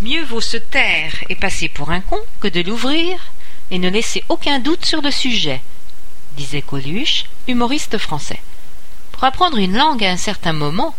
Mieux 0.00 0.24
vaut 0.24 0.40
se 0.40 0.56
taire 0.56 1.12
et 1.28 1.36
passer 1.36 1.68
pour 1.68 1.90
un 1.90 2.00
con 2.00 2.18
que 2.40 2.48
de 2.48 2.60
l'ouvrir 2.60 3.18
et 3.70 3.78
ne 3.78 3.88
laisser 3.88 4.24
aucun 4.28 4.58
doute 4.58 4.84
sur 4.84 5.00
le 5.00 5.10
sujet, 5.10 5.62
disait 6.36 6.62
Coluche, 6.62 7.24
humoriste 7.46 7.98
français. 7.98 8.40
Pour 9.12 9.24
apprendre 9.24 9.56
une 9.56 9.76
langue 9.76 10.04
à 10.04 10.10
un 10.10 10.16
certain 10.16 10.52
moment, 10.52 10.94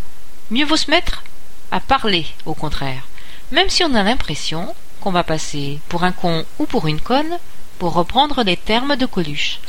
mieux 0.49 0.65
vaut 0.65 0.77
se 0.77 0.89
mettre 0.89 1.23
à 1.71 1.79
parler, 1.81 2.25
au 2.45 2.53
contraire, 2.53 3.03
même 3.51 3.69
si 3.69 3.83
on 3.83 3.93
a 3.93 4.03
l'impression 4.03 4.73
qu'on 5.01 5.11
va 5.11 5.23
passer 5.23 5.79
pour 5.89 6.03
un 6.03 6.13
con 6.13 6.45
ou 6.57 6.65
pour 6.65 6.87
une 6.87 7.01
conne, 7.01 7.37
pour 7.79 7.93
reprendre 7.93 8.43
les 8.43 8.57
termes 8.57 8.95
de 8.95 9.05
Coluche. 9.05 9.59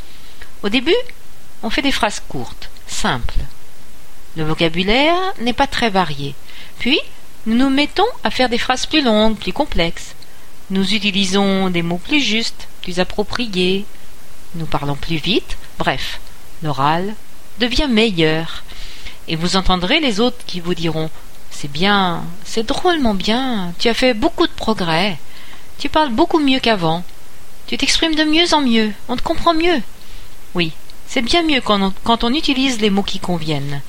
Au 0.63 0.69
début, 0.69 0.95
on 1.63 1.69
fait 1.69 1.81
des 1.81 1.91
phrases 1.91 2.21
courtes, 2.27 2.69
simples. 2.87 3.41
Le 4.37 4.45
vocabulaire 4.45 5.33
n'est 5.41 5.53
pas 5.53 5.67
très 5.67 5.89
varié. 5.89 6.33
Puis, 6.79 6.99
nous 7.45 7.55
nous 7.55 7.69
mettons 7.69 8.07
à 8.23 8.31
faire 8.31 8.49
des 8.49 8.57
phrases 8.57 8.85
plus 8.85 9.01
longues, 9.01 9.37
plus 9.37 9.53
complexes. 9.53 10.15
Nous 10.69 10.93
utilisons 10.93 11.69
des 11.69 11.81
mots 11.81 11.97
plus 11.97 12.19
justes, 12.19 12.67
plus 12.81 12.99
appropriés. 12.99 13.85
Nous 14.55 14.65
parlons 14.65 14.95
plus 14.95 15.15
vite. 15.15 15.57
Bref, 15.77 16.19
l'oral 16.61 17.15
devient 17.59 17.87
meilleur. 17.89 18.63
Et 19.27 19.35
vous 19.35 19.55
entendrez 19.55 19.99
les 19.99 20.19
autres 20.19 20.45
qui 20.45 20.59
vous 20.59 20.73
diront 20.73 21.09
C'est 21.51 21.71
bien, 21.71 22.23
c'est 22.43 22.65
drôlement 22.65 23.13
bien, 23.13 23.73
tu 23.79 23.87
as 23.87 23.93
fait 23.93 24.13
beaucoup 24.13 24.47
de 24.47 24.51
progrès. 24.51 25.17
Tu 25.79 25.89
parles 25.89 26.11
beaucoup 26.11 26.39
mieux 26.39 26.59
qu'avant. 26.59 27.03
Tu 27.67 27.77
t'exprimes 27.77 28.15
de 28.15 28.23
mieux 28.23 28.53
en 28.53 28.61
mieux, 28.61 28.91
on 29.07 29.15
te 29.15 29.21
comprend 29.21 29.53
mieux. 29.53 29.81
Oui, 30.55 30.71
c'est 31.07 31.21
bien 31.21 31.43
mieux 31.43 31.61
quand 31.61 31.81
on, 31.81 31.93
quand 32.03 32.23
on 32.23 32.33
utilise 32.33 32.81
les 32.81 32.89
mots 32.89 33.03
qui 33.03 33.19
conviennent. 33.19 33.81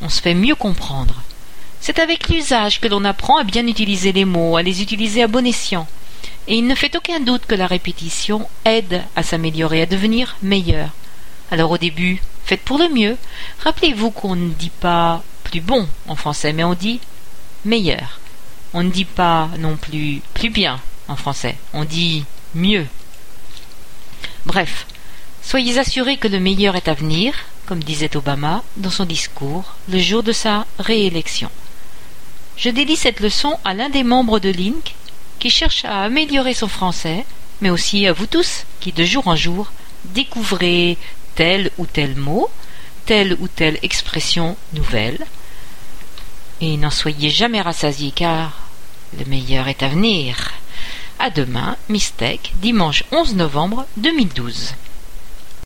On 0.00 0.08
se 0.08 0.20
fait 0.20 0.34
mieux 0.34 0.54
comprendre. 0.54 1.22
C'est 1.84 1.98
avec 1.98 2.28
l'usage 2.28 2.78
que 2.78 2.86
l'on 2.86 3.04
apprend 3.04 3.38
à 3.38 3.42
bien 3.42 3.66
utiliser 3.66 4.12
les 4.12 4.24
mots, 4.24 4.56
à 4.56 4.62
les 4.62 4.82
utiliser 4.82 5.20
à 5.20 5.26
bon 5.26 5.44
escient. 5.44 5.88
Et 6.46 6.54
il 6.54 6.68
ne 6.68 6.76
fait 6.76 6.94
aucun 6.94 7.18
doute 7.18 7.44
que 7.44 7.56
la 7.56 7.66
répétition 7.66 8.48
aide 8.64 9.02
à 9.16 9.24
s'améliorer, 9.24 9.82
à 9.82 9.86
devenir 9.86 10.36
meilleur. 10.44 10.90
Alors 11.50 11.72
au 11.72 11.78
début, 11.78 12.22
faites 12.44 12.60
pour 12.60 12.78
le 12.78 12.88
mieux. 12.88 13.16
Rappelez-vous 13.64 14.12
qu'on 14.12 14.36
ne 14.36 14.50
dit 14.50 14.70
pas 14.70 15.24
plus 15.42 15.60
bon 15.60 15.88
en 16.06 16.14
français, 16.14 16.52
mais 16.52 16.62
on 16.62 16.74
dit 16.74 17.00
meilleur. 17.64 18.20
On 18.74 18.84
ne 18.84 18.90
dit 18.90 19.04
pas 19.04 19.48
non 19.58 19.74
plus 19.76 20.22
plus 20.34 20.50
bien 20.50 20.80
en 21.08 21.16
français, 21.16 21.56
on 21.72 21.84
dit 21.84 22.24
mieux. 22.54 22.86
Bref, 24.46 24.86
soyez 25.42 25.78
assurés 25.78 26.16
que 26.16 26.28
le 26.28 26.38
meilleur 26.38 26.76
est 26.76 26.86
à 26.86 26.94
venir, 26.94 27.34
comme 27.66 27.82
disait 27.82 28.16
Obama 28.16 28.62
dans 28.76 28.90
son 28.90 29.04
discours 29.04 29.74
le 29.88 29.98
jour 29.98 30.22
de 30.22 30.30
sa 30.30 30.64
réélection. 30.78 31.50
Je 32.56 32.70
dédie 32.70 32.96
cette 32.96 33.20
leçon 33.20 33.58
à 33.64 33.74
l'un 33.74 33.88
des 33.88 34.04
membres 34.04 34.38
de 34.38 34.50
Link 34.50 34.94
qui 35.38 35.50
cherche 35.50 35.84
à 35.84 36.02
améliorer 36.02 36.54
son 36.54 36.68
français, 36.68 37.24
mais 37.60 37.70
aussi 37.70 38.06
à 38.06 38.12
vous 38.12 38.26
tous 38.26 38.64
qui 38.80 38.92
de 38.92 39.04
jour 39.04 39.26
en 39.28 39.36
jour 39.36 39.72
découvrez 40.04 40.98
tel 41.34 41.70
ou 41.78 41.86
tel 41.86 42.16
mot, 42.16 42.50
telle 43.06 43.36
ou 43.40 43.48
telle 43.48 43.78
expression 43.82 44.56
nouvelle. 44.72 45.18
Et 46.60 46.76
n'en 46.76 46.90
soyez 46.90 47.30
jamais 47.30 47.60
rassasiés 47.60 48.12
car 48.12 48.60
le 49.18 49.24
meilleur 49.24 49.68
est 49.68 49.82
à 49.82 49.88
venir. 49.88 50.52
À 51.18 51.30
demain, 51.30 51.76
Mistake, 51.88 52.52
dimanche 52.60 53.04
11 53.12 53.34
novembre 53.36 53.86
2012. 53.96 54.74